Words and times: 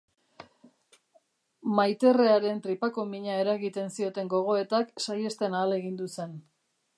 Maiterrearen 1.79 2.63
tripako 2.67 3.05
mina 3.11 3.37
eragiten 3.43 3.93
zioten 3.99 4.33
gogoetak 4.35 4.93
saihesten 5.07 5.59
ahalegindu 5.61 6.11
zen. 6.19 6.35